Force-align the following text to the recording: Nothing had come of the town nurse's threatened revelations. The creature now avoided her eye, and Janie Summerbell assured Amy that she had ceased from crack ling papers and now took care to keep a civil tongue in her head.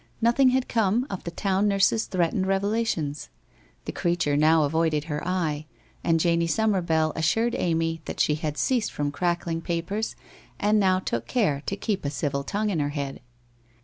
Nothing 0.19 0.49
had 0.49 0.67
come 0.67 1.05
of 1.11 1.25
the 1.25 1.29
town 1.29 1.67
nurse's 1.67 2.05
threatened 2.07 2.47
revelations. 2.47 3.29
The 3.85 3.91
creature 3.91 4.35
now 4.35 4.63
avoided 4.63 5.03
her 5.03 5.21
eye, 5.27 5.67
and 6.03 6.19
Janie 6.19 6.47
Summerbell 6.47 7.13
assured 7.15 7.53
Amy 7.55 8.01
that 8.05 8.19
she 8.19 8.33
had 8.33 8.57
ceased 8.57 8.91
from 8.91 9.11
crack 9.11 9.45
ling 9.45 9.61
papers 9.61 10.15
and 10.59 10.79
now 10.79 10.97
took 10.97 11.27
care 11.27 11.61
to 11.67 11.75
keep 11.75 12.03
a 12.03 12.09
civil 12.09 12.43
tongue 12.43 12.71
in 12.71 12.79
her 12.79 12.89
head. 12.89 13.19